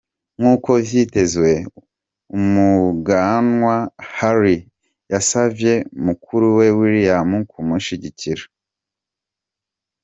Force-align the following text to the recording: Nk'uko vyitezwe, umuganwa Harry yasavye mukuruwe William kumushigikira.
Nk'uko 0.37 0.69
vyitezwe, 0.87 1.49
umuganwa 2.37 3.75
Harry 4.15 4.57
yasavye 5.11 5.73
mukuruwe 6.03 6.65
William 6.79 7.29
kumushigikira. 7.51 8.43